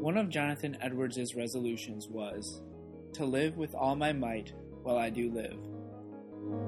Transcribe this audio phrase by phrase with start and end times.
[0.00, 2.62] One of Jonathan Edwards' resolutions was
[3.12, 4.50] to live with all my might
[4.82, 5.58] while I do live.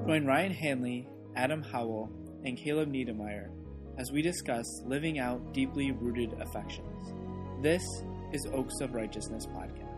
[0.05, 2.11] Join Ryan Hanley, Adam Howell,
[2.45, 3.49] and Caleb Niedermeyer
[3.97, 7.11] as we discuss living out deeply rooted affections.
[7.63, 7.81] This
[8.33, 9.89] is Oaks of Righteousness podcast.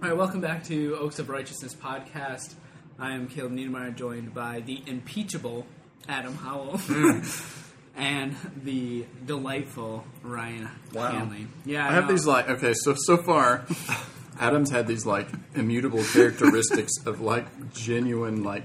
[0.00, 2.54] All right, welcome back to Oaks of Righteousness podcast.
[2.98, 5.66] I am Caleb Niedermeyer, joined by the impeachable
[6.08, 7.20] Adam Howell hmm.
[7.96, 11.10] and the delightful Ryan Wow.
[11.10, 11.46] Hanley.
[11.66, 12.12] Yeah, I have know.
[12.12, 13.66] these like okay, so so far,
[14.40, 18.64] Adam's had these like immutable characteristics of like genuine like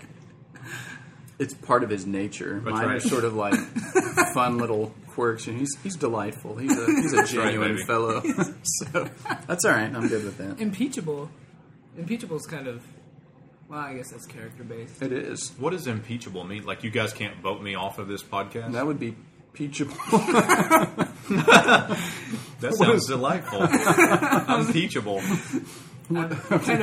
[1.38, 2.62] it's part of his nature.
[2.62, 2.96] Mine right.
[2.98, 3.56] are sort of like
[4.34, 6.56] fun little quirks, and he's he's delightful.
[6.56, 7.86] He's a he's a genuine baby.
[7.86, 8.22] fellow.
[8.64, 9.10] so
[9.46, 9.94] that's all right.
[9.94, 10.62] I'm good with that.
[10.62, 11.30] impeachable.
[11.98, 12.82] Impeachable is kind of
[13.72, 15.02] well, I guess that's character based.
[15.02, 15.52] It is.
[15.58, 16.64] What does impeachable mean?
[16.66, 18.74] Like you guys can't vote me off of this podcast?
[18.74, 19.16] That would be
[19.54, 19.96] peachable.
[22.60, 23.60] that sounds delightful.
[23.70, 25.22] I'm teachable.
[26.14, 26.32] kind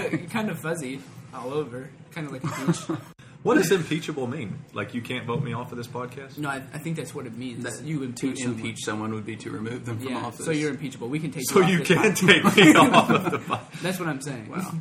[0.00, 1.00] of kind of fuzzy
[1.34, 2.98] all over, kind of like a peach.
[3.44, 4.58] What does impeachable mean?
[4.72, 6.38] Like you can't vote me off of this podcast?
[6.38, 7.62] No, I, I think that's what it means.
[7.64, 8.58] That you to impeach someone.
[8.58, 10.44] impeach someone would be to remove them from Yeah, office.
[10.44, 11.08] so you're impeachable.
[11.08, 11.64] We can take So you.
[11.64, 12.26] off you this can't podcast.
[12.56, 13.80] take me off of the podcast.
[13.80, 14.50] That's what I'm saying.
[14.50, 14.72] wow.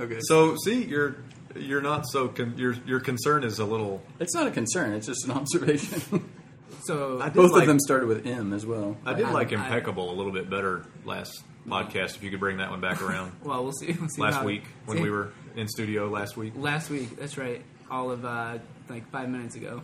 [0.00, 0.18] Okay.
[0.22, 1.16] So see, you're
[1.56, 4.02] you're not so con- your your concern is a little.
[4.20, 4.92] it's not a concern.
[4.92, 6.30] It's just an observation.
[6.84, 8.96] So I did Both like, of them started with M as well.
[9.06, 12.16] I did I- like I- impeccable a little bit better last podcast.
[12.16, 13.92] If you could bring that one back around well, we'll see.
[13.92, 16.54] We'll see last how- week when see- we were in studio last week.
[16.56, 17.16] last week.
[17.16, 17.62] That's right.
[17.88, 19.80] All of uh, like five minutes ago.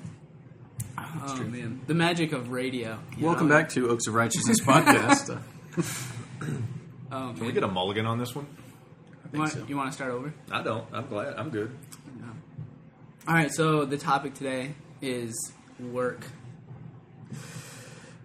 [0.99, 2.99] Oh man, the magic of radio.
[3.17, 3.55] you Welcome know?
[3.55, 5.41] back to Oaks of Righteousness podcast.
[7.11, 8.47] Oh, Can we get a mulligan on this one?
[9.33, 9.65] You want, so.
[9.69, 10.33] you want to start over?
[10.51, 10.87] I don't.
[10.93, 11.35] I'm glad.
[11.35, 11.71] I'm good.
[13.27, 13.53] All right.
[13.53, 16.27] So the topic today is work.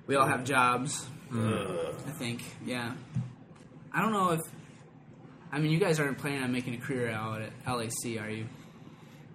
[0.07, 1.05] We all have jobs.
[1.31, 2.43] I think.
[2.65, 2.93] Yeah.
[3.91, 4.41] I don't know if.
[5.51, 8.47] I mean, you guys aren't planning on making a career out at LAC, are you?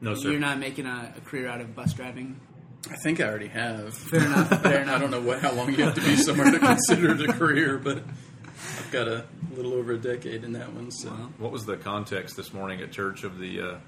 [0.00, 0.30] No, sir.
[0.30, 2.40] You're not making a, a career out of bus driving.
[2.90, 3.94] I think I already have.
[3.94, 4.62] Fair enough.
[4.62, 4.96] Fair enough.
[4.96, 7.32] I don't know what how long you have to be somewhere to consider it a
[7.32, 8.02] career, but
[8.78, 9.24] I've got a
[9.54, 10.90] little over a decade in that one.
[10.90, 13.78] So Well, What was the context this morning at church of the uh,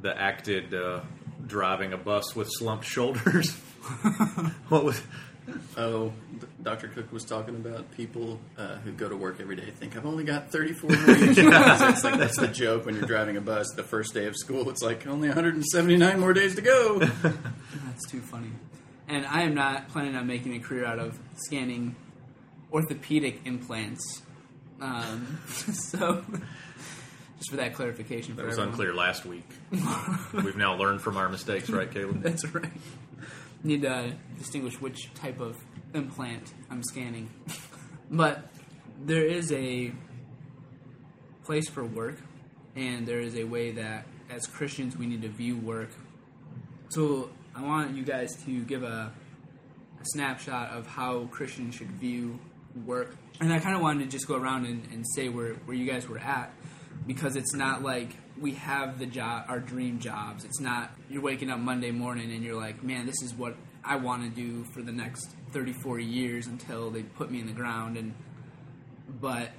[0.00, 1.00] the acted uh,
[1.46, 3.50] driving a bus with slumped shoulders?
[4.68, 5.00] what was?
[5.76, 6.12] oh,
[6.62, 6.88] Dr.
[6.88, 10.24] Cook was talking about people uh, who go to work every day think I've only
[10.24, 11.36] got 34 more years.
[11.36, 13.66] that's like that's the joke when you're driving a bus.
[13.76, 16.98] The first day of school, it's like only 179 more days to go.
[17.24, 18.50] That's too funny.
[19.06, 21.94] And I am not planning on making a career out of scanning
[22.74, 24.22] orthopedic implants.
[24.80, 26.24] Um, so,
[27.38, 28.68] just for that clarification, That for was everyone.
[28.72, 29.48] unclear last week.
[30.34, 32.22] We've now learned from our mistakes, right, Caleb?
[32.22, 32.70] That's right.
[33.62, 35.56] Need to distinguish which type of
[35.94, 37.30] implant I'm scanning.
[38.10, 38.50] but
[39.02, 39.92] there is a
[41.44, 42.18] place for work,
[42.74, 45.90] and there is a way that, as Christians, we need to view work.
[46.90, 49.12] So I want you guys to give a,
[50.00, 52.38] a snapshot of how Christians should view
[52.86, 53.16] work.
[53.40, 55.90] And I kind of wanted to just go around and, and say where, where you
[55.90, 56.52] guys were at
[57.06, 60.44] because it's not like we have the job, our dream jobs.
[60.44, 63.96] It's not you're waking up Monday morning and you're like, man, this is what I
[63.96, 67.52] want to do for the next 30, 40 years until they put me in the
[67.52, 67.96] ground.
[67.96, 68.14] And
[69.20, 69.50] but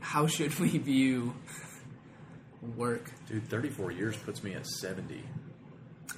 [0.00, 1.34] how should we view
[2.76, 3.10] work?
[3.26, 5.22] Dude, 34 years puts me at 70.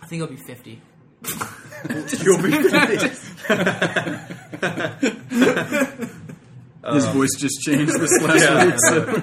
[0.00, 0.80] I think I'll be 50.
[2.24, 2.50] You'll be
[6.84, 8.64] His voice just changed this last Yeah.
[8.66, 8.74] week.
[8.88, 9.22] So.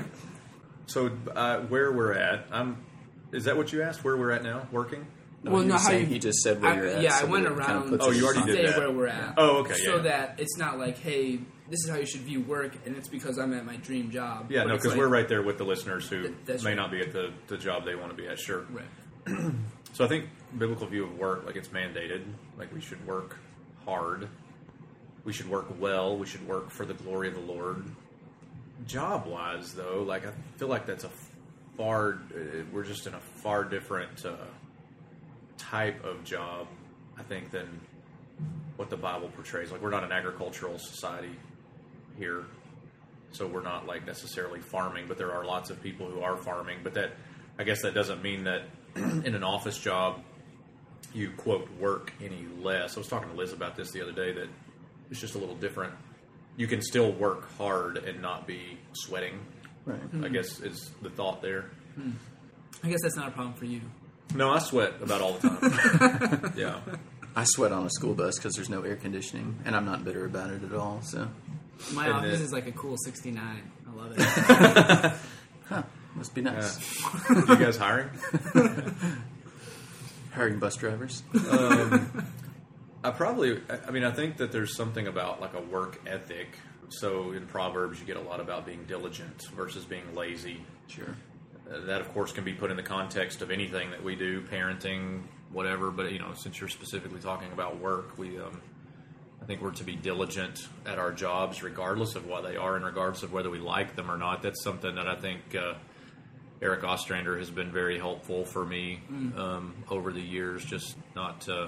[0.88, 2.78] So, uh, where we're at, I'm.
[3.32, 4.04] Is that what you asked?
[4.04, 5.06] Where we're at now, working?
[5.44, 7.02] No, Well, no, how saying you- he just said where I- you're at.
[7.02, 8.78] yeah, I went that it kinda around Oh, you already did say that.
[8.78, 9.36] where we're at.
[9.38, 10.02] Oh, okay, So yeah.
[10.02, 11.38] that it's not like, hey,
[11.70, 14.52] this is how you should view work, and it's because I'm at my dream job.
[14.52, 16.76] Yeah, no, because like- we're right there with the listeners who Th- may right.
[16.76, 18.40] not be at the, the job they want to be at.
[18.40, 18.66] Sure.
[18.72, 19.54] Right.
[19.94, 20.26] So I think
[20.58, 22.22] biblical view of work, like it's mandated,
[22.58, 23.38] like we should work
[23.86, 24.30] hard,
[25.30, 27.86] we should work well, we should work for the glory of the Lord.
[28.88, 31.12] Job wise, though, like I feel like that's a
[31.78, 34.32] far, uh, we're just in a far different uh,
[35.60, 36.66] type of job,
[37.16, 37.80] I think, than
[38.76, 39.72] what the Bible portrays.
[39.72, 41.36] Like we're not an agricultural society
[42.18, 42.46] here,
[43.32, 46.80] so we're not like necessarily farming, but there are lots of people who are farming.
[46.84, 47.12] But that,
[47.60, 48.64] I guess, that doesn't mean that
[48.96, 50.24] in an office job
[51.14, 52.98] you quote work any less.
[52.98, 54.50] I was talking to Liz about this the other day that
[55.10, 55.94] it's just a little different.
[56.58, 59.40] You can still work hard and not be sweating.
[59.86, 60.00] Right.
[60.00, 60.34] I mm-hmm.
[60.34, 61.72] guess is the thought there.
[61.96, 62.12] Hmm.
[62.84, 63.82] I guess that's not a problem for you.
[64.36, 66.54] No, I sweat about all the time.
[66.58, 66.80] yeah.
[67.36, 70.26] I sweat on a school bus because there's no air conditioning, and I'm not bitter
[70.26, 71.02] about it at all.
[71.02, 71.28] So,
[71.94, 73.72] My And office the- is like a cool 69.
[73.88, 74.22] I love it.
[75.70, 75.84] huh,
[76.16, 76.78] must be nice.
[77.30, 78.10] You guys hiring?
[80.32, 81.24] Hiring bus drivers.
[81.50, 82.26] Um,
[83.04, 86.58] I probably, I- mean, I think that there's something about like a work ethic.
[86.90, 90.66] So in Proverbs, you get a lot about being diligent versus being lazy.
[90.88, 91.16] Sure.
[91.72, 94.42] Uh, that, of course, can be put in the context of anything that we do,
[94.42, 95.92] parenting, whatever.
[95.92, 98.60] But you know, since you're specifically talking about work, we, um,
[99.42, 102.84] I think we're to be diligent at our jobs, regardless of what they are, and
[102.84, 104.42] regardless of whether we like them or not.
[104.42, 105.76] That's something that I think uh,
[106.62, 109.00] Eric Ostrander has been very helpful for me
[109.38, 110.66] um, over the years.
[110.66, 111.68] Just not, uh,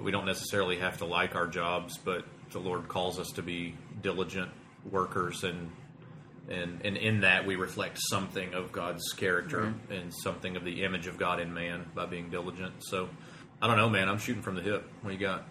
[0.00, 3.74] we don't necessarily have to like our jobs, but the Lord calls us to be
[4.02, 4.50] diligent
[4.90, 5.70] workers and
[6.48, 11.06] and and in that we reflect something of God's character and something of the image
[11.06, 12.74] of God in man by being diligent.
[12.80, 13.08] So
[13.62, 14.08] I don't know, man.
[14.08, 14.86] I'm shooting from the hip.
[15.00, 15.46] What do you got?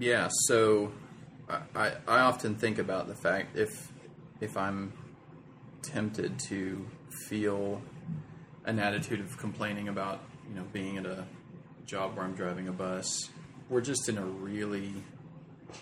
[0.00, 0.92] Yeah, so
[1.48, 3.92] I, I, I often think about the fact if
[4.40, 4.92] if I'm
[5.82, 6.86] tempted to
[7.28, 7.82] feel
[8.64, 11.24] an attitude of complaining about you know being at a
[11.86, 13.30] job where I'm driving a bus,
[13.68, 14.92] we're just in a really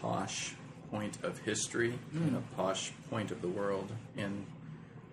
[0.01, 0.55] posh
[0.91, 2.55] point of history, and a hmm.
[2.55, 4.47] posh point of the world in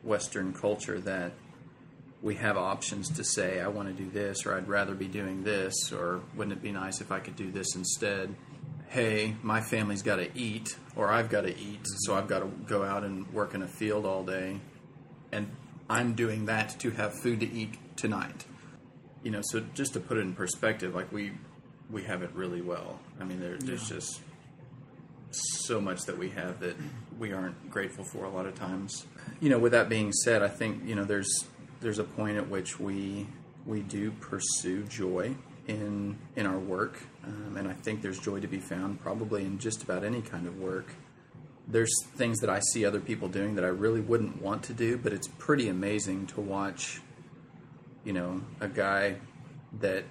[0.03, 1.33] Western culture that
[2.21, 5.43] we have options to say, I want to do this, or I'd rather be doing
[5.43, 8.33] this, or wouldn't it be nice if I could do this instead?
[8.87, 12.45] Hey, my family's got to eat, or I've got to eat, so I've got to
[12.45, 14.61] go out and work in a field all day,
[15.31, 15.51] and
[15.89, 18.45] I'm doing that to have food to eat tonight.
[19.21, 21.33] You know, so just to put it in perspective, like we
[21.93, 22.99] we have it really well.
[23.21, 24.19] I mean, there, there's just
[25.31, 26.75] so much that we have that
[27.17, 29.05] we aren't grateful for a lot of times.
[29.39, 31.45] You know, with that being said, I think you know there's
[31.79, 33.27] there's a point at which we
[33.65, 35.35] we do pursue joy
[35.67, 39.59] in in our work, um, and I think there's joy to be found probably in
[39.59, 40.87] just about any kind of work.
[41.67, 44.97] There's things that I see other people doing that I really wouldn't want to do,
[44.97, 47.01] but it's pretty amazing to watch.
[48.03, 49.15] You know, a guy
[49.79, 50.03] that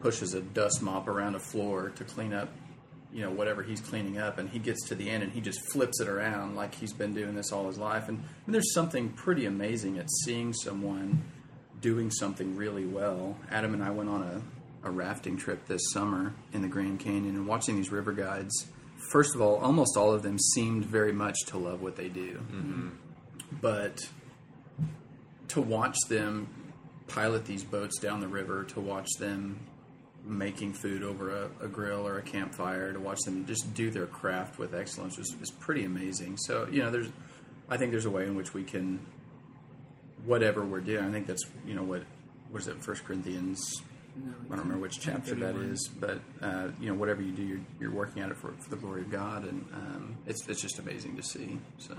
[0.00, 2.48] pushes a dust mop around a floor to clean up
[3.12, 5.60] you know whatever he's cleaning up and he gets to the end and he just
[5.72, 8.08] flips it around like he's been doing this all his life.
[8.08, 11.24] And, and there's something pretty amazing at seeing someone
[11.80, 13.36] doing something really well.
[13.50, 17.34] Adam and i went on a, a rafting trip this summer in the grand canyon
[17.34, 18.66] and watching these river guides
[19.10, 22.34] first of all almost all of them seemed very much to love what they do.
[22.34, 22.88] Mm-hmm.
[23.60, 24.00] But
[25.48, 26.48] to watch them
[27.08, 29.58] pilot these boats down the river to watch them
[30.24, 34.06] making food over a, a grill or a campfire to watch them just do their
[34.06, 36.36] craft with excellence is, is pretty amazing.
[36.36, 37.08] So you know, there's,
[37.68, 39.00] I think there's a way in which we can,
[40.24, 41.04] whatever we're doing.
[41.04, 42.02] I think that's you know what
[42.52, 43.82] was it First Corinthians.
[44.16, 45.70] I don't remember which chapter that 31.
[45.70, 48.70] is, but uh, you know, whatever you do, you're, you're working at it for, for
[48.70, 51.58] the glory of God, and um, it's it's just amazing to see.
[51.78, 51.94] So,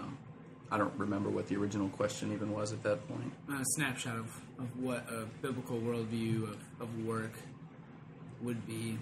[0.71, 3.31] I don't remember what the original question even was at that point.
[3.50, 4.25] a snapshot of,
[4.60, 7.33] of what a biblical worldview of, of work
[8.42, 8.98] would be.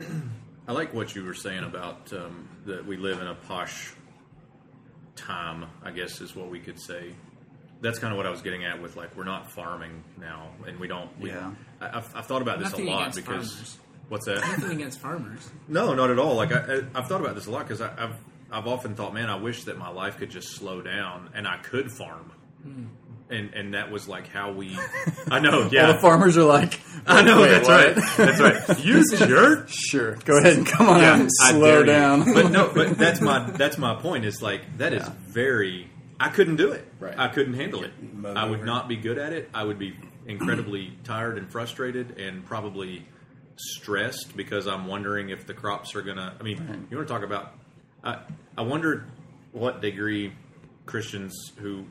[0.68, 3.92] I like what you were saying about um, that we live in a posh
[5.16, 5.66] time.
[5.82, 7.14] I guess is what we could say.
[7.80, 10.78] That's kind of what I was getting at with like we're not farming now, and
[10.78, 11.10] we don't.
[11.20, 11.50] We, Yeah.
[11.80, 13.78] I, I've, I've thought about this Nothing a lot because farmers.
[14.08, 14.36] what's that?
[14.36, 15.50] Nothing against farmers.
[15.66, 16.36] No, not at all.
[16.36, 18.14] Like I, I, I've thought about this a lot because I've
[18.52, 21.56] I've often thought, man, I wish that my life could just slow down and I
[21.58, 22.30] could farm,
[23.30, 24.78] and and that was like how we.
[25.30, 25.86] I know, yeah.
[25.86, 28.16] All the farmers are like, I know "Wait, that's what?" right.
[28.16, 28.78] That's right.
[28.84, 29.68] You jerk.
[29.68, 31.84] Sure, go ahead and come on Yeah, slow you.
[31.86, 32.32] down.
[32.32, 34.24] But no, but that's my that's my point.
[34.24, 35.12] Is like that is Yeah.
[35.26, 35.88] very.
[36.20, 36.86] I couldn't do it.
[37.00, 37.18] Right.
[37.18, 37.90] I couldn't handle it.
[38.24, 39.50] I would not be good at it.
[39.52, 43.04] I would be incredibly tired and frustrated, and probably
[43.56, 46.34] stressed because I'm wondering if the crops are gonna.
[46.38, 47.54] I mean, you want to talk about?
[48.04, 48.18] I
[48.56, 49.06] I wonder
[49.52, 50.32] what degree
[50.86, 51.84] Christians who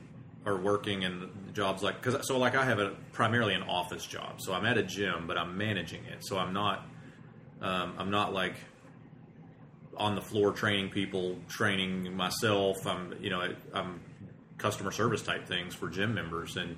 [0.46, 4.42] are working in jobs like because so like I have a primarily an office job,
[4.42, 6.86] so I'm at a gym, but I'm managing it, so I'm not
[7.62, 8.56] um, I'm not like
[9.98, 12.86] on the floor training people, training myself.
[12.86, 14.02] I'm you know I'm
[14.58, 16.78] customer service type things for gym members, and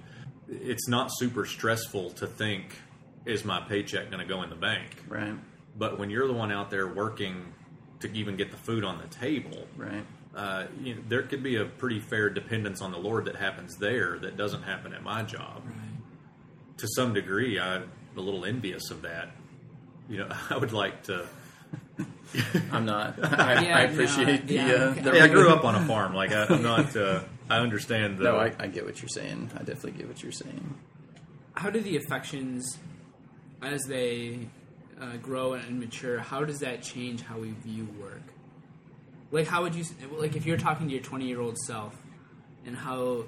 [0.50, 2.76] it's not super stressful to think
[3.26, 4.90] is my paycheck going to go in the bank.
[5.08, 5.36] right,
[5.78, 7.54] But when you're the one out there working
[8.04, 10.06] to even get the food on the table, right.
[10.36, 13.76] uh, you know, there could be a pretty fair dependence on the Lord that happens
[13.78, 15.64] there that doesn't happen at my job.
[16.78, 19.32] To some degree, I'm a little envious of that.
[20.10, 21.26] You know, I would like to.
[22.72, 23.24] I'm not.
[23.24, 24.56] I, Yeah, I no, appreciate the.
[24.56, 25.02] yeah, uh, okay.
[25.02, 26.14] the Hey, I grew up on a farm.
[26.14, 26.96] Like I, I'm not.
[26.96, 28.18] Uh, I understand.
[28.18, 29.52] The, No, I, I get what you're saying.
[29.56, 30.76] I definitely get what you're saying.
[31.54, 32.80] How do the affections
[33.62, 34.48] as they
[35.02, 38.22] uh, grow and mature, how does that change how we view work?
[39.32, 39.84] Like, how would you
[40.18, 41.96] like if you're talking to your 20 year old self,
[42.66, 43.26] and how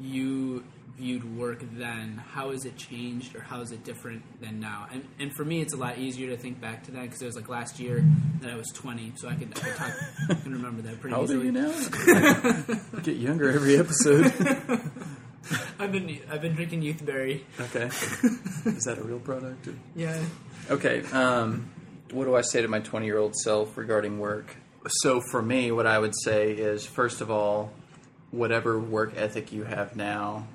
[0.00, 0.64] you
[0.96, 2.22] viewed work then?
[2.32, 4.86] How has it changed, or how is it different than now?
[4.90, 7.26] And and for me, it's a lot easier to think back to that because it
[7.26, 8.02] was like last year
[8.40, 9.92] that I was 20, so I could, I could talk,
[10.30, 13.00] I can remember that pretty How old are you now?
[13.02, 14.32] Get younger every episode.
[15.78, 17.42] I've been I've been drinking Youthberry.
[17.60, 17.86] okay.
[17.86, 19.66] Is that a real product?
[19.68, 20.20] or- Yeah.
[20.70, 21.02] Okay.
[21.12, 21.70] Um,
[22.12, 24.56] what do I say to my 20 year old self regarding work?
[25.02, 27.72] So, for me, what I would say is first of all,
[28.30, 30.46] whatever work ethic you have now,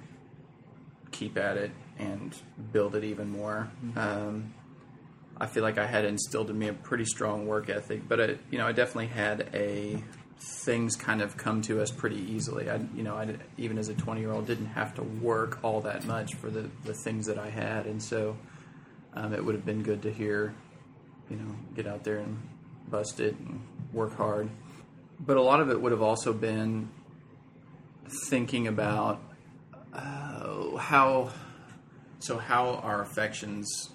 [1.12, 2.35] keep at it and
[2.71, 3.69] build it even more.
[3.95, 4.53] Um,
[5.39, 8.39] I feel like I had instilled in me a pretty strong work ethic, but it,
[8.50, 10.01] you know, I definitely had a
[10.43, 12.69] things kind of come to us pretty easily.
[12.69, 15.81] I, you know, I even as a 20 year old didn't have to work all
[15.81, 18.38] that much for the, the things that I had, and so
[19.13, 20.53] um, it would have been good to hear,
[21.29, 22.41] you know, get out there and
[22.89, 24.50] bust it and work hard.
[25.19, 26.89] But a lot of it would have also been
[28.27, 29.21] thinking about
[29.93, 31.31] uh, how,
[32.19, 33.89] so how our affections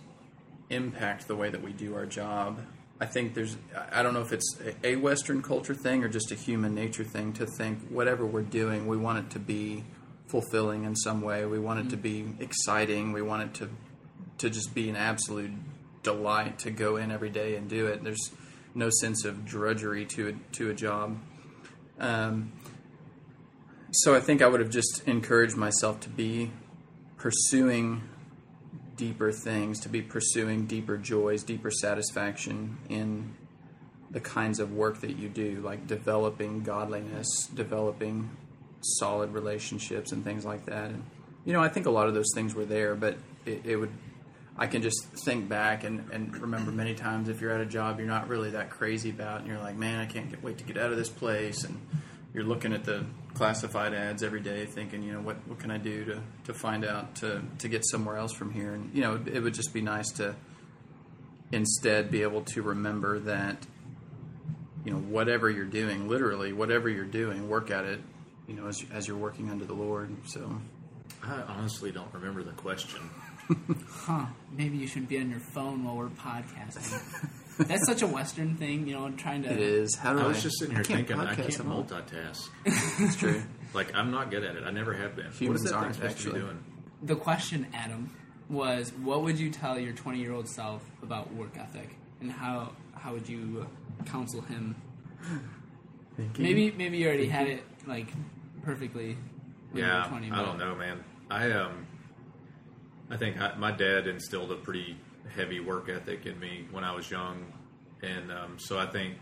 [0.70, 2.60] impact the way that we do our job.
[3.00, 3.56] I think there's,
[3.92, 7.32] I don't know if it's a Western culture thing or just a human nature thing
[7.34, 9.84] to think whatever we're doing, we want it to be
[10.26, 11.46] fulfilling in some way.
[11.46, 13.12] We want it to be exciting.
[13.12, 13.70] We want it to
[14.38, 15.50] to just be an absolute
[16.02, 18.04] delight to go in every day and do it.
[18.04, 18.30] There's
[18.74, 21.18] no sense of drudgery to a, to a job.
[21.98, 22.52] Um,
[23.90, 26.52] so I think I would have just encouraged myself to be
[27.16, 28.02] pursuing
[28.98, 33.34] deeper things, to be pursuing deeper joys, deeper satisfaction in
[34.10, 38.28] the kinds of work that you do, like developing godliness, developing
[38.82, 40.90] solid relationships, and things like that.
[40.90, 41.04] And
[41.44, 43.92] you know, I think a lot of those things were there, but it, it would.
[44.60, 48.00] I can just think back and, and remember many times if you're at a job
[48.00, 50.64] you're not really that crazy about, and you're like, man, I can't get, wait to
[50.64, 51.78] get out of this place, and
[52.34, 53.04] you're looking at the
[53.34, 56.84] classified ads every day, thinking, you know, what what can I do to, to find
[56.84, 59.72] out to to get somewhere else from here, and you know, it, it would just
[59.72, 60.34] be nice to
[61.52, 63.66] instead be able to remember that
[64.84, 68.00] you know whatever you're doing literally whatever you're doing work at it
[68.46, 70.60] you know as, as you're working under the lord so
[71.22, 73.00] I honestly don't remember the question.
[73.88, 74.26] Huh.
[74.52, 77.30] Maybe you shouldn't be on your phone while we're podcasting.
[77.58, 79.52] That's such a Western thing, you know, trying to.
[79.52, 81.66] it is how do i, I was just sitting here can't thinking, I can't at
[81.66, 81.84] all.
[81.84, 82.48] multitask.
[82.64, 83.42] it's true
[83.74, 84.64] like I'm not good at it.
[84.64, 85.30] I never have been.
[85.32, 86.40] Humans what is that aren't, thing supposed to be actually.
[86.40, 86.64] doing?
[87.02, 88.14] The question, Adam,
[88.48, 91.90] was what would you tell your 20 year old self about work ethic?
[92.20, 93.66] And how, how would you
[94.06, 94.74] counsel him?
[96.16, 96.42] Thinking.
[96.42, 98.08] Maybe maybe you already had it, like,
[98.62, 99.16] perfectly
[99.70, 100.30] when you Yeah, were 20.
[100.32, 101.04] I don't know, man.
[101.30, 101.86] I um,
[103.10, 104.96] I think I, my dad instilled a pretty
[105.34, 107.52] heavy work ethic in me when I was young,
[108.02, 109.16] and um, so I think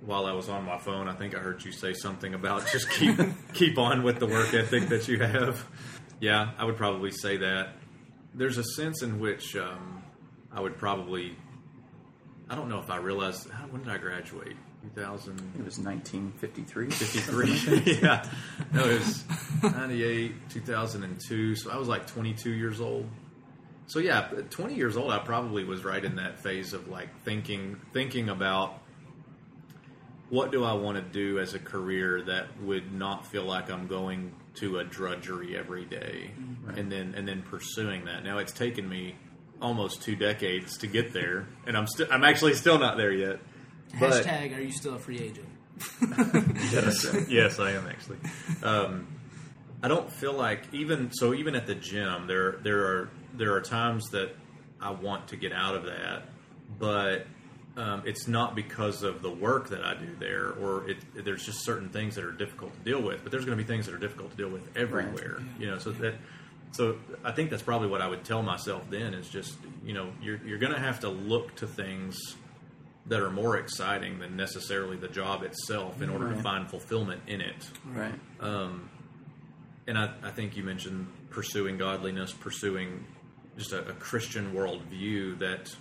[0.00, 2.88] while I was on my phone, I think I heard you say something about just
[2.98, 3.18] keep
[3.52, 5.66] keep on with the work ethic that you have.
[6.20, 7.74] Yeah, I would probably say that.
[8.34, 10.02] There's a sense in which um,
[10.52, 11.36] I would probably.
[12.50, 13.50] I don't know if I realized.
[13.50, 14.56] How, when did I graduate?
[14.94, 15.52] 2000.
[15.58, 17.98] it was 1953 53.
[18.02, 18.24] yeah.
[18.72, 19.24] No, it was
[19.62, 21.56] 98, 2002.
[21.56, 23.06] So I was like 22 years old.
[23.88, 27.08] So yeah, at 20 years old, I probably was right in that phase of like
[27.24, 28.80] thinking, thinking about
[30.28, 33.86] what do I want to do as a career that would not feel like I'm
[33.86, 36.30] going to a drudgery every day,
[36.76, 38.24] and then and then pursuing that.
[38.24, 39.14] Now it's taken me
[39.62, 43.38] almost two decades to get there, and I'm still I'm actually still not there yet.
[43.98, 45.48] But- Hashtag, are you still a free agent?
[46.72, 48.18] yes, yes, I am actually.
[48.62, 49.06] Um,
[49.82, 51.32] I don't feel like even so.
[51.32, 54.34] Even at the gym, there there are there are times that
[54.80, 56.22] I want to get out of that,
[56.78, 57.26] but
[57.76, 61.64] um, it's not because of the work that I do there, or it, there's just
[61.64, 63.22] certain things that are difficult to deal with.
[63.22, 65.78] But there's going to be things that are difficult to deal with everywhere, you know.
[65.78, 66.14] So that
[66.72, 70.10] so I think that's probably what I would tell myself then is just you know
[70.20, 72.18] you're you're going to have to look to things
[73.06, 77.40] that are more exciting than necessarily the job itself in order to find fulfillment in
[77.40, 77.70] it.
[77.86, 78.12] right
[79.86, 83.06] And I, I think you mentioned pursuing godliness, pursuing
[83.58, 85.74] just a, a Christian worldview that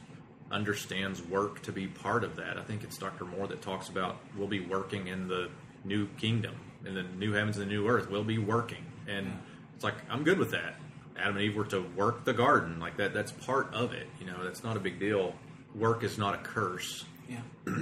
[0.51, 2.57] understands work to be part of that.
[2.57, 3.25] I think it's Dr.
[3.25, 5.49] Moore that talks about we'll be working in the
[5.83, 6.55] new kingdom,
[6.85, 8.09] in the new heavens and the new earth.
[8.09, 8.85] We'll be working.
[9.07, 9.37] And
[9.75, 10.75] it's like, I'm good with that.
[11.17, 12.79] Adam and Eve were to work the garden.
[12.79, 14.07] Like that, that's part of it.
[14.19, 15.33] You know, that's not a big deal.
[15.75, 17.41] Work is not a curse Yeah.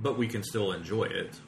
[0.00, 1.38] but we can still enjoy it.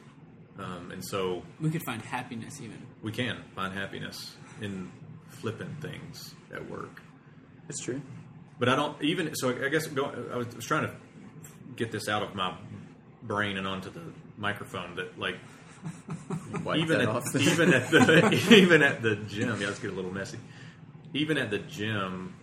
[0.59, 2.81] Um, and so We could find happiness even.
[3.03, 4.91] we can find happiness in
[5.29, 7.03] flipping things at work.
[7.69, 8.01] It's true
[8.59, 9.35] but I don't even.
[9.35, 10.95] So I guess go, I was trying to
[11.75, 12.55] get this out of my
[13.23, 14.01] brain and onto the
[14.39, 15.37] microphone that like
[16.77, 19.61] even at, off even at the even at the gym.
[19.61, 20.39] Yeah, let's get a little messy.
[21.13, 22.35] Even at the gym,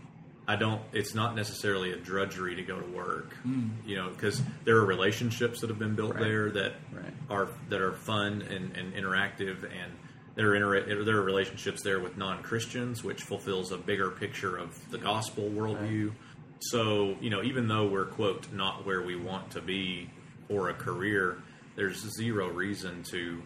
[0.48, 0.82] I don't.
[0.92, 3.34] It's not necessarily a drudgery to go to work.
[3.44, 3.70] Hmm.
[3.86, 6.24] You know, because there are relationships that have been built Right.
[6.24, 7.13] there that Right.
[7.30, 9.92] are that are fun and, and interactive, and
[10.36, 14.58] there are inter- there are relationships there with non Christians, which fulfills a bigger picture
[14.58, 16.12] of the gospel worldview.
[16.60, 20.10] So you know, even though we're quote not where we want to be
[20.48, 21.42] for a career,
[21.76, 23.42] there's zero reason to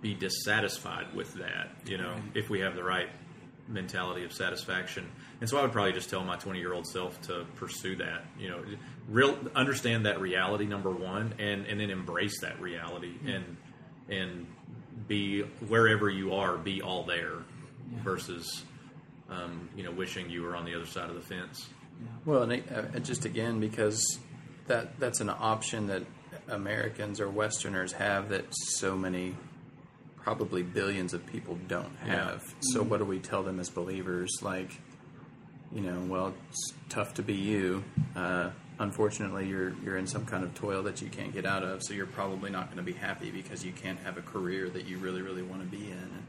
[0.00, 1.68] be dissatisfied with that.
[1.86, 3.08] You know, if we have the right
[3.70, 5.08] mentality of satisfaction.
[5.40, 8.24] And so I would probably just tell my 20 year old self to pursue that.
[8.38, 8.64] You know,
[9.08, 13.56] real understand that reality number one, and and then embrace that reality and
[14.08, 14.46] and
[15.10, 17.34] be wherever you are, be all there,
[18.02, 18.62] versus
[19.28, 21.68] um, you know wishing you were on the other side of the fence.
[22.24, 24.18] Well, and it, uh, just again because
[24.68, 26.04] that that's an option that
[26.48, 29.34] Americans or Westerners have that so many,
[30.16, 32.42] probably billions of people don't have.
[32.60, 34.30] So what do we tell them as believers?
[34.42, 34.80] Like,
[35.74, 37.82] you know, well, it's tough to be you.
[38.14, 41.82] Uh, unfortunately, you're you're in some kind of toil that you can't get out of.
[41.84, 44.86] So you're probably not going to be happy because you can't have a career that
[44.86, 46.24] you really really want to be in.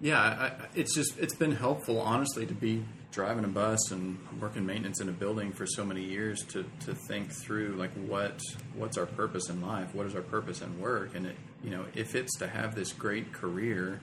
[0.00, 4.18] Yeah, I, I, it's just it's been helpful, honestly, to be driving a bus and
[4.40, 8.40] working maintenance in a building for so many years to, to think through like what
[8.74, 11.84] what's our purpose in life, what is our purpose in work, and it you know
[11.94, 14.00] if it's to have this great career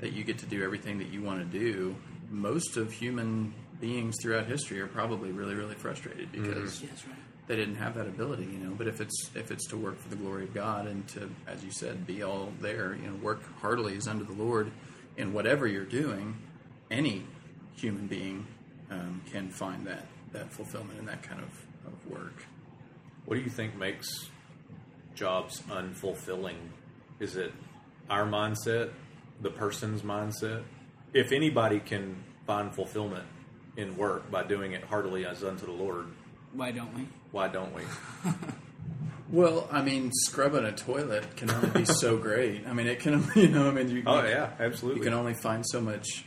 [0.00, 1.94] that you get to do everything that you want to do,
[2.30, 7.16] most of human beings throughout history are probably really really frustrated because Yes, right.
[7.48, 8.74] they didn't have that ability, you know.
[8.76, 11.62] But if it's if it's to work for the glory of God and to, as
[11.62, 14.70] you said, be all there, you know, work heartily as unto the Lord
[15.18, 16.36] in whatever you're doing,
[16.90, 17.24] any
[17.76, 18.46] human being
[18.90, 21.52] um, can find that that fulfillment in that kind of,
[21.92, 22.46] of work.
[23.26, 24.30] What do you think makes
[25.14, 26.56] jobs unfulfilling?
[27.20, 27.52] Is it
[28.08, 28.90] our mindset,
[29.42, 30.62] the person's mindset?
[31.12, 32.16] If anybody can
[32.46, 33.24] find fulfillment
[33.76, 36.06] in work by doing it heartily as unto the Lord,
[36.52, 37.06] Why don't we?
[37.32, 37.82] why don't we?
[39.30, 42.66] Well, I mean, scrubbing a toilet can only be so great.
[42.68, 45.00] I mean, it can, you know, I mean, you, Oh you- yeah, absolutely.
[45.00, 46.24] you can only find so much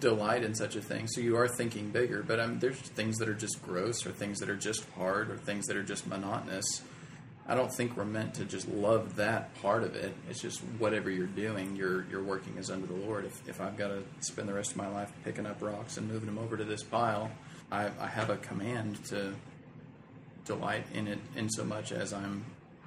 [0.00, 1.08] delight in such a thing.
[1.08, 4.38] So you are thinking bigger, but um, there's things that are just gross, or things
[4.40, 6.82] that are just hard, or things that are just monotonous.
[7.50, 10.14] I don't think we're meant to just love that part of it.
[10.28, 13.24] It's just whatever you're doing, you're you're working as under the Lord.
[13.24, 16.06] If, if I've got to spend the rest of my life picking up rocks and
[16.06, 17.30] moving them over to this pile,
[17.72, 19.34] I, I have a command to
[20.44, 22.44] delight in it in so much as I'm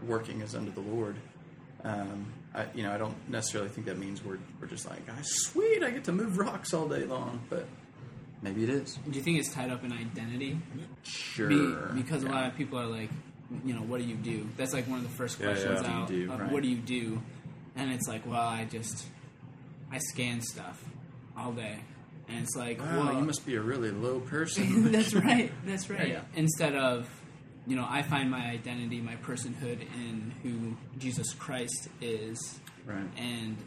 [0.07, 1.15] working as under the Lord.
[1.83, 5.17] Um, I, you know, I don't necessarily think that means we're we're just like, ah,
[5.23, 7.65] sweet, I get to move rocks all day long, but
[8.43, 8.99] maybe it is.
[9.09, 10.59] Do you think it's tied up in identity?
[11.01, 13.09] Sure, Be- because a lot of people are like,
[13.65, 14.47] you know, what do you do?
[14.57, 15.91] That's like one of the first Yeah, questions yeah.
[15.93, 16.01] out.
[16.01, 16.51] What do you do, of right.
[16.51, 17.21] What do you do?
[17.75, 19.05] And it's like, well, I just,
[19.91, 20.83] I scan stuff
[21.37, 21.79] all day,
[22.27, 24.91] and it's like, Wow, well, you must be a really low person.
[24.91, 25.51] that's right.
[25.65, 26.09] That's right.
[26.09, 26.21] Yeah.
[26.35, 27.09] Instead of,
[27.67, 33.05] you know, I find my identity, my personhood in who Jesus Christ is, right.
[33.17, 33.57] and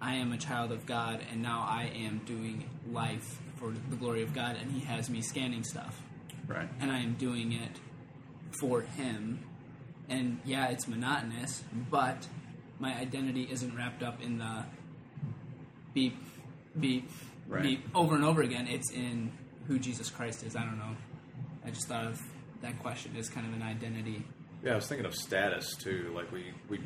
[0.00, 4.22] I am a child of God, and now I am doing life for the glory
[4.22, 6.00] of God, and He has me scanning stuff,
[6.48, 6.68] Right.
[6.80, 7.70] and I am doing it
[8.60, 9.40] for Him.
[10.08, 12.26] And yeah, it's monotonous, but
[12.78, 14.64] my identity isn't wrapped up in the
[15.94, 16.16] beep,
[16.78, 17.08] beep,
[17.48, 17.62] Right.
[17.62, 18.66] beep over and over again.
[18.66, 19.30] It's in
[19.66, 20.56] who Jesus Christ is.
[20.56, 20.96] I don't know.
[21.66, 22.20] I just thought of
[22.62, 24.24] that question as kind of an identity.
[24.64, 26.12] Yeah, I was thinking of status too.
[26.14, 26.78] Like we, we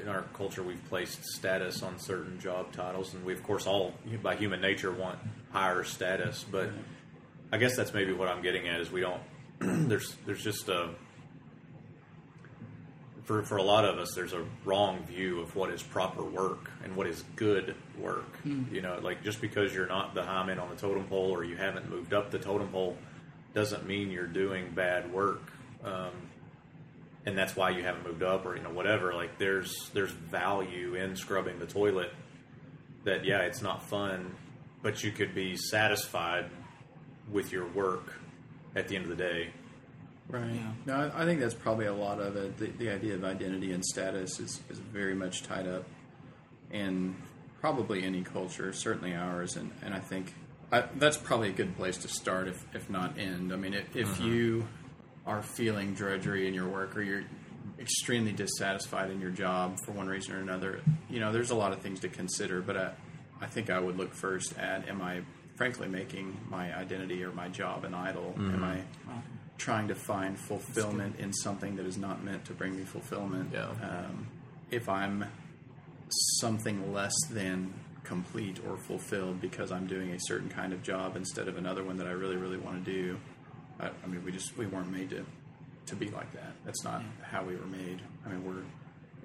[0.00, 3.92] in our culture, we've placed status on certain job titles, and we, of course, all
[4.22, 5.18] by human nature want
[5.50, 6.44] higher status.
[6.48, 6.70] But
[7.52, 9.20] I guess that's maybe what I'm getting at is we don't.
[9.88, 10.90] there's there's just a
[13.24, 16.70] for for a lot of us, there's a wrong view of what is proper work
[16.82, 18.38] and what is good work.
[18.72, 21.44] You know, like just because you're not the high man on the totem pole or
[21.44, 22.96] you haven't moved up the totem pole
[23.54, 25.42] doesn't mean you're doing bad work.
[25.84, 26.10] Um,
[27.26, 30.94] and that's why you haven't moved up or you know whatever like there's there's value
[30.94, 32.10] in scrubbing the toilet
[33.04, 34.34] that yeah it's not fun
[34.82, 36.46] but you could be satisfied
[37.30, 38.14] with your work
[38.76, 39.50] at the end of the day
[40.28, 40.54] Right.
[40.54, 40.72] Yeah.
[40.86, 42.56] No, I, think that's probably a lot of it.
[42.56, 45.84] The, the idea of identity and status is, is very much tied up
[46.70, 47.14] in
[47.60, 49.56] probably any culture, certainly ours.
[49.56, 50.34] And, and I think
[50.72, 53.52] I, that's probably a good place to start, if, if not end.
[53.52, 54.66] I mean, if, if you
[55.26, 57.24] are feeling drudgery in your work or you're
[57.78, 61.72] extremely dissatisfied in your job for one reason or another, you know, there's a lot
[61.72, 62.62] of things to consider.
[62.62, 62.92] But I,
[63.42, 65.20] I think I would look first at am I
[65.56, 68.34] frankly making my identity or my job an idol?
[68.36, 68.54] Mm-hmm.
[68.54, 68.82] Am I.
[69.58, 73.50] trying to find fulfillment in something that is not meant to bring me fulfillment?
[73.52, 73.70] Yeah.
[73.82, 74.28] Um,
[74.70, 75.24] if I'm
[76.38, 81.48] something less than complete or fulfilled because I'm doing a certain kind of job instead
[81.48, 83.18] of another one that I really, really want to do,
[83.80, 85.24] I, I mean, we just we weren't made to
[85.86, 86.52] to be like that.
[86.64, 88.00] That's not how we were made.
[88.24, 88.62] I mean, we're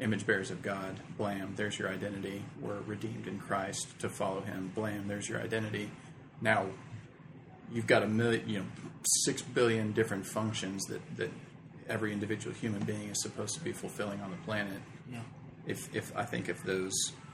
[0.02, 1.00] image bearers of God.
[1.18, 2.44] Blam, there's your identity.
[2.62, 4.72] We're redeemed in Christ to follow Him.
[4.76, 5.92] Blam, there's your identity.
[6.42, 6.68] Now,
[7.74, 8.66] you've got a million, you know,
[9.24, 11.32] six billion different functions that that
[11.88, 14.80] every individual human being is supposed to be fulfilling on the planet.
[15.12, 15.22] Yeah.
[15.66, 16.94] If if I think if those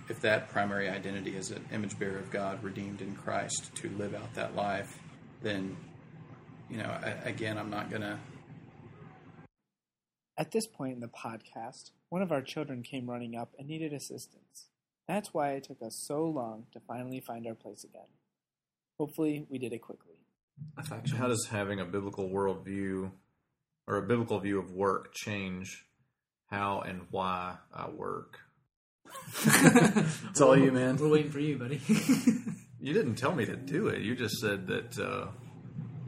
[0.09, 4.13] if that primary identity is an image bearer of God, redeemed in Christ, to live
[4.13, 4.99] out that life,
[5.41, 5.75] then
[6.69, 8.19] you know, I, again, I'm not gonna.
[10.37, 13.93] At this point in the podcast, one of our children came running up and needed
[13.93, 14.67] assistance.
[15.07, 18.09] That's why it took us so long to finally find our place again.
[18.97, 20.14] Hopefully, we did it quickly.
[20.77, 21.17] Affection.
[21.17, 23.11] How does having a biblical worldview
[23.87, 25.85] or a biblical view of work change
[26.47, 28.39] how and why I work?
[29.45, 30.97] It's all you, man.
[30.97, 31.81] We're waiting for you, buddy.
[32.85, 34.01] You didn't tell me to do it.
[34.01, 35.25] You just said that uh,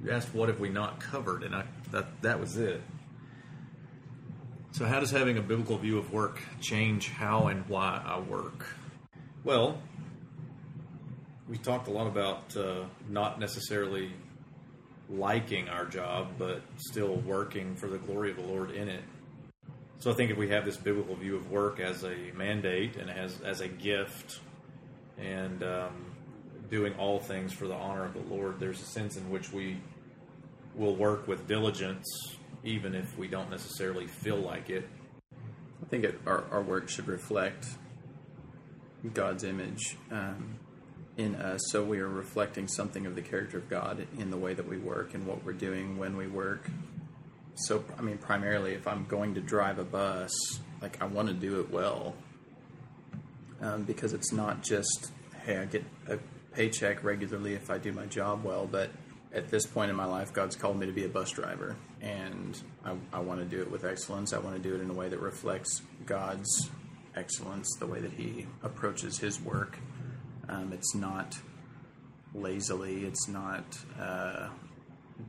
[0.04, 2.84] you asked what have we not covered, and I that that was it.
[4.74, 8.68] So, how does having a biblical view of work change how and why I work?
[9.44, 9.82] Well,
[11.50, 14.12] we talked a lot about uh, not necessarily
[15.10, 19.04] liking our job, but still working for the glory of the Lord in it.
[20.00, 23.10] So, I think if we have this biblical view of work as a mandate and
[23.10, 24.40] as as a gift,
[25.18, 26.06] and um,
[26.70, 29.78] doing all things for the honor of the Lord, there's a sense in which we
[30.76, 32.06] will work with diligence,
[32.64, 34.88] even if we don't necessarily feel like it.
[35.34, 37.66] I think it, our, our work should reflect
[39.14, 40.60] God's image um,
[41.18, 41.60] in us.
[41.72, 44.78] So we are reflecting something of the character of God in the way that we
[44.78, 46.70] work and what we're doing when we work.
[47.56, 50.32] So, I mean, primarily, if I'm going to drive a bus,
[50.82, 52.16] like I want to do it well,
[53.62, 55.12] um, because it's not just
[55.48, 56.20] hey, I get a
[56.54, 58.92] paycheck regularly if I do my job well, but
[59.34, 62.62] at this point in my life, God's called me to be a bus driver, and
[62.84, 64.34] I, I want to do it with excellence.
[64.34, 66.70] I want to do it in a way that reflects God's
[67.16, 69.80] excellence, the way that He approaches His work.
[70.50, 71.38] Um, it's not
[72.34, 73.06] lazily.
[73.06, 73.66] It's not
[74.00, 74.48] uh,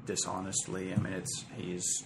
[0.06, 0.92] dishonestly.
[0.92, 2.04] I mean, it's He's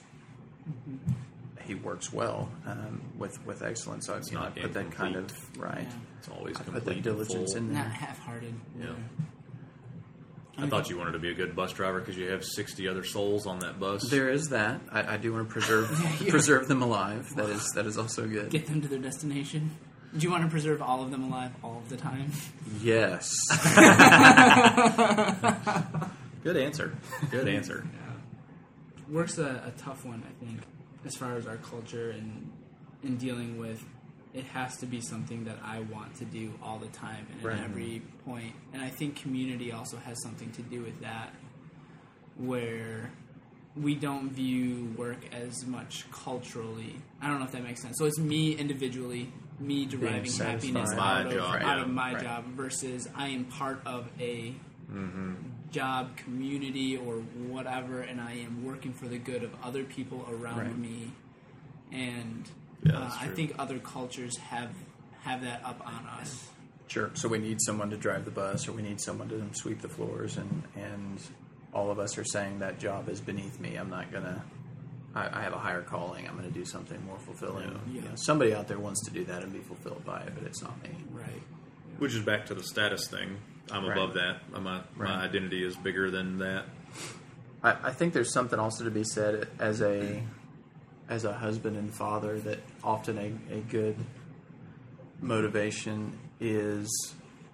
[1.64, 4.06] He works well um, with with excellence.
[4.06, 5.82] So I, you know, I not put that kind of right.
[5.82, 5.94] Yeah.
[6.18, 7.56] It's always I complete put that and diligence full.
[7.62, 7.88] in Not there.
[7.90, 8.54] half-hearted.
[8.78, 8.84] Yeah.
[8.86, 8.96] either.
[10.58, 13.02] I thought you wanted to be a good bus driver because you have 60 other
[13.04, 14.08] souls on that bus.
[14.10, 14.80] There is that.
[14.92, 15.90] I, I do want to preserve
[16.22, 16.30] Yeah.
[16.30, 17.26] preserve them alive.
[17.36, 18.50] That is that is also good.
[18.50, 19.70] Get them to their destination.
[20.16, 22.30] Do you want to preserve all of them alive all of the time?
[22.82, 23.30] Yes.
[26.44, 26.92] Good answer.
[27.30, 27.86] Good answer.
[29.08, 30.60] Work's a, a tough one, I think,
[31.06, 32.50] as far as our culture and
[33.02, 33.82] in dealing with.
[34.34, 37.58] It has to be something that I want to do all the time and Right.
[37.58, 38.54] at every point.
[38.72, 41.34] And I think community also has something to do with that,
[42.38, 43.10] where
[43.76, 46.96] we don't view work as much culturally.
[47.20, 47.98] I don't know if that makes sense.
[47.98, 49.30] So it's me individually,
[49.62, 52.22] me deriving happiness out, of, job, out of my Right.
[52.22, 54.54] job versus I am part of a
[55.70, 57.16] job, community, or
[57.48, 60.78] whatever, and I am working for the good of other people around Right.
[60.78, 61.12] me.
[61.90, 62.48] And
[62.84, 64.70] Yeah, uh, I think other cultures have
[65.22, 66.48] have that up on us.
[66.88, 67.10] Sure.
[67.14, 69.88] So we need someone to drive the bus, or we need someone to sweep the
[69.88, 71.20] floors, and and
[71.72, 73.76] all of us are saying that job is beneath me.
[73.76, 74.42] I'm not gonna.
[75.14, 76.26] I, I have a higher calling.
[76.26, 77.68] I'm going to do something more fulfilling.
[77.88, 77.94] Yeah.
[77.94, 80.44] You know, somebody out there wants to do that and be fulfilled by it, but
[80.44, 80.90] it's not me.
[81.12, 81.42] Right.
[81.98, 83.36] Which is back to the status thing.
[83.70, 83.96] I'm Right.
[83.96, 84.50] above that.
[84.50, 85.10] My, my Right.
[85.24, 86.64] identity is bigger than that.
[87.62, 90.22] I, I think there's something also to be said as a
[91.08, 93.96] as a husband and father that often a, a good
[95.20, 96.88] motivation is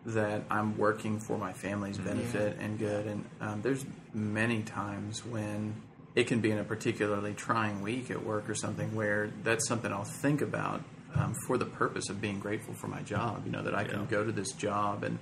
[0.06, 3.06] that I'm working for my family's benefit and good.
[3.06, 5.74] And um, there's many times when
[6.14, 9.92] it can be in a particularly trying week at work or something where that's something
[9.92, 10.82] I'll think about
[11.14, 13.42] um, for the purpose of being grateful for my job.
[13.44, 15.18] You know that I can go to this job and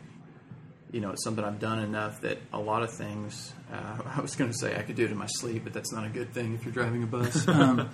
[0.93, 3.53] you know, it's something I've done enough that a lot of things.
[3.73, 5.93] Uh, I was going to say I could do it in my sleep, but that's
[5.93, 7.47] not a good thing if you're driving a bus.
[7.49, 7.91] um,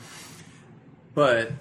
[1.15, 1.53] but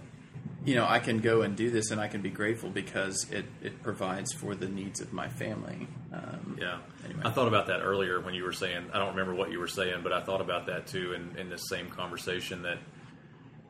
[0.63, 3.45] you know, I can go and do this, and I can be grateful because it
[3.61, 5.87] it provides for the needs of my family.
[6.13, 6.77] Um, Yeah.
[7.05, 7.21] Anyway.
[7.25, 9.67] I thought about that earlier when you were saying, I don't remember what you were
[9.67, 12.77] saying, but I thought about that too in, in this same conversation that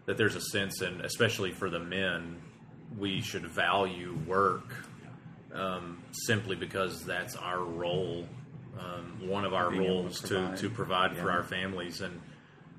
[0.06, 2.42] that there's a sense, and especially for the men,
[2.98, 4.74] we should value work
[5.54, 8.26] um, simply because that's our role
[8.80, 10.58] um, one of our Being able to roles to provide.
[10.58, 12.20] to provide for our families and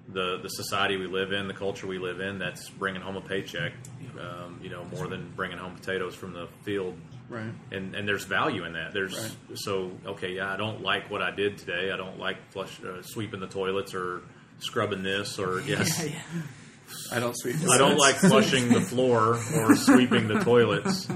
[0.09, 2.39] the the society we live in, the culture we live in.
[2.39, 3.73] That's bringing home a paycheck,
[4.21, 6.95] um, you know, more than bringing home potatoes from the field.
[7.29, 7.53] Right.
[7.71, 8.93] And and there's value in that.
[8.93, 9.59] There's Right.
[9.59, 11.91] so okay, yeah, I don't like what I did today.
[11.93, 14.23] I don't like flush uh, sweeping the toilets or
[14.59, 16.05] scrubbing this or yes.
[16.05, 16.19] yeah.
[17.11, 17.57] I don't sweep.
[17.71, 21.09] I don't like flushing the floor or sweeping the toilets.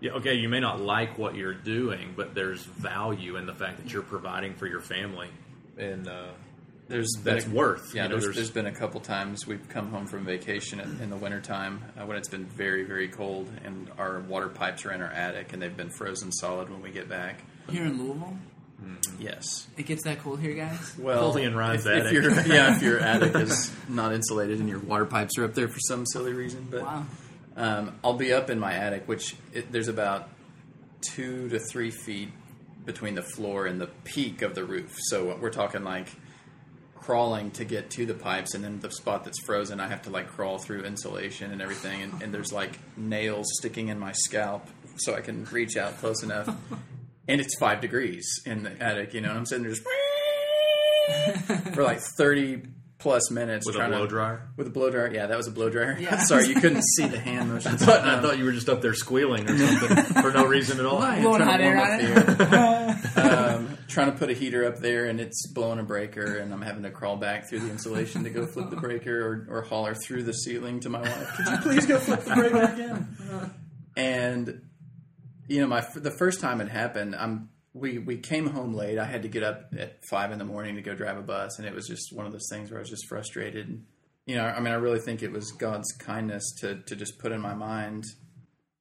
[0.00, 3.78] Yeah, okay, you may not like what you're doing, but there's value in the fact
[3.82, 5.28] that you're providing for your family,
[5.78, 6.28] and uh,
[6.88, 7.94] There's that's been a, worth.
[7.94, 11.00] Yeah, you know, there's, there's been a couple times we've come home from vacation in,
[11.00, 14.92] in the wintertime uh, when it's been very, very cold, and our water pipes are
[14.92, 17.40] in our attic, and they've been frozen solid when we get back.
[17.70, 18.36] Here in Louisville,
[19.18, 19.66] Yes.
[19.78, 20.94] it gets that cold here, guys.
[20.98, 22.12] Well, Only in Ryan's if, if attic.
[22.12, 25.68] your yeah, if your attic is not insulated and your water pipes are up there
[25.68, 27.06] for some silly reason, but Wow.
[27.56, 30.28] um, I'll be up in my attic, which it, there's about
[31.00, 32.28] two to three feet
[32.84, 34.94] between the floor and the peak of the roof.
[35.08, 36.08] So we're talking like
[37.04, 40.10] crawling to get to the pipes, and then the spot that's frozen, I have to
[40.10, 44.66] like crawl through insulation and everything, and, and there's like nails sticking in my scalp
[44.96, 46.48] so I can reach out close enough.
[47.26, 49.82] And it's five degrees in the attic, you know, and I'm sitting there just
[51.74, 52.62] for like 30
[52.98, 54.48] plus minutes with a trying blow to, dryer.
[54.58, 55.10] with a blow dryer.
[55.10, 55.96] Yeah, that was a blow dryer.
[55.98, 56.18] Yeah.
[56.24, 57.82] Sorry, you couldn't see the hand I motions.
[57.82, 60.78] thought, I Um, thought you were just up there squealing or something for no reason
[60.80, 60.98] at all.
[61.00, 63.18] Blowing trying hot to air warm on up it.
[63.18, 66.60] um, trying to put a heater up there and it's blowing a breaker and I'm
[66.60, 69.94] having to crawl back through the insulation to go flip the breaker or, or holler
[69.94, 73.54] through the ceiling to my wife, could you please go flip the breaker again?
[73.96, 74.62] And,
[75.46, 78.98] you know, my the first time it happened, I'm we, we came home late.
[78.98, 81.58] I had to get up at five in the morning to go drive a bus,
[81.58, 83.84] and it was just one of those things where I was just frustrated.
[84.26, 87.32] You know, I mean, I really think it was God's kindness to to just put
[87.32, 88.04] in my mind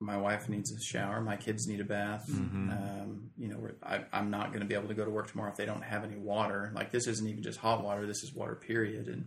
[0.03, 2.25] my wife needs a shower, my kids need a bath.
[2.71, 5.29] Um, you know, we're, I, I'm not going to be able to go to work
[5.29, 6.71] tomorrow if they don't have any water.
[6.75, 9.07] Like this isn't even just hot water; this is water, period.
[9.07, 9.25] And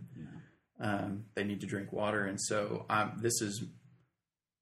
[0.79, 2.25] um, they need to drink water.
[2.25, 3.63] And so, I'm, this is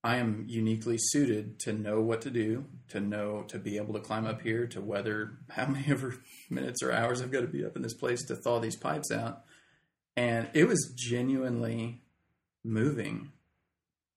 [0.06, 3.99] I am uniquely suited to know what to do, to know to be able to
[3.99, 6.15] climb up here, to weather how many ever
[6.49, 9.12] minutes or hours I've got to be up in this place to thaw these pipes
[9.12, 9.41] out.
[10.15, 12.04] And it was genuinely
[12.63, 13.32] moving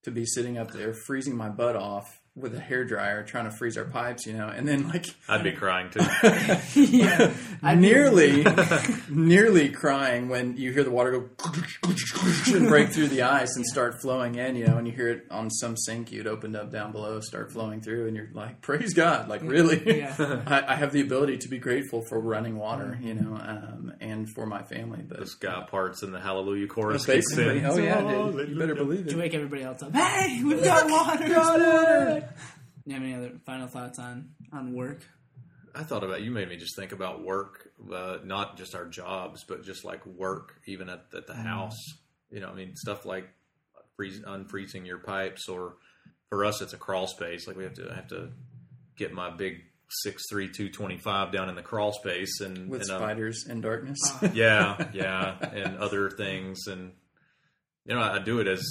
[0.03, 3.51] to be sitting up there freezing my butt off with a hair dryer trying to
[3.51, 5.99] freeze our pipes, you know, and then like I'd be crying too.
[6.79, 7.33] yeah.
[7.61, 8.45] I'd nearly
[9.09, 11.29] nearly crying when you hear the water go
[12.53, 15.25] and break through the ice and start flowing in, you know, and you hear it
[15.31, 18.93] on some sink you'd opened up down below start flowing through and you're like, Praise
[18.93, 20.15] God, like really Yeah.
[20.47, 24.29] I, I have the ability to be grateful for running water, you know, um, and
[24.33, 25.01] for my family.
[25.07, 27.65] But the ska parts in the Hallelujah chorus kicks basically, in.
[27.65, 29.17] oh yeah, dude, you better believe to it.
[29.17, 29.93] wake everybody else up.
[29.93, 32.28] Hey, we've got water.
[32.85, 35.05] You have any other final thoughts on on work?
[35.75, 39.43] I thought about you made me just think about work, uh, not just our jobs,
[39.47, 41.77] but just like work, even at, at the house.
[42.31, 43.29] You know, I mean, stuff like
[43.95, 45.75] freeze, unfreezing your pipes, or
[46.29, 47.47] for us, it's a crawl space.
[47.47, 48.29] Like we have to I have to
[48.97, 49.57] get my big
[49.89, 53.45] six three two twenty five down in the crawl space, and With and, um, spiders
[53.47, 53.99] and darkness.
[54.33, 56.93] yeah, yeah, and other things, and
[57.85, 58.63] you know, I do it as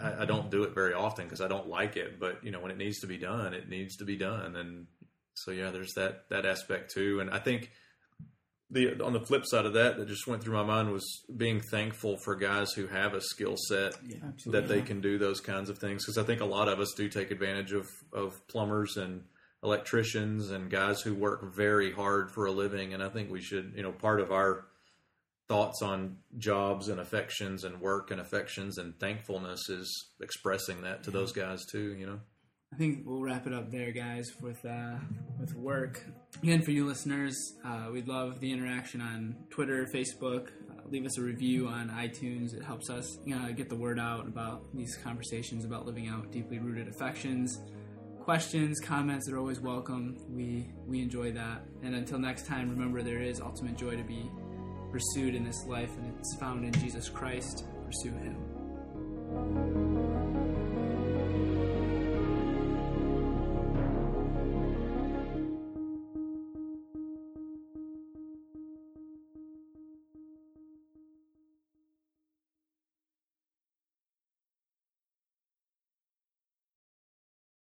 [0.00, 2.60] I, I don't do it very often because I don't like it, but you know,
[2.60, 4.86] when it needs to be done, it needs to be done, and
[5.34, 7.70] so yeah, there's that that aspect too, and I think
[8.70, 11.60] the on the flip side of that that just went through my mind was being
[11.70, 13.94] thankful for guys who have a skill set
[14.46, 16.04] that they can do those kinds of things.
[16.04, 19.22] Because I think a lot of us do take advantage of of plumbers and
[19.62, 23.72] electricians and guys who work very hard for a living, and I think we should,
[23.76, 24.66] you know, part of our
[25.48, 31.10] thoughts on jobs and affections and work and affections and thankfulness is expressing that to
[31.10, 32.20] those guys too, you know.
[32.72, 34.96] I think we'll wrap it up there, guys, with uh,
[35.38, 36.04] with work.
[36.42, 40.48] Again, for you listeners, uh, we'd love the interaction on Twitter, Facebook.
[40.48, 42.54] Uh, leave us a review on iTunes.
[42.54, 46.32] It helps us you know, get the word out about these conversations about living out
[46.32, 47.60] deeply rooted affections.
[48.20, 50.16] Questions, comments are always welcome.
[50.28, 51.64] We we enjoy that.
[51.84, 54.28] And until next time, remember there is ultimate joy to be
[54.90, 57.64] pursued in this life, and it's found in Jesus Christ.
[57.84, 58.36] Pursue Him.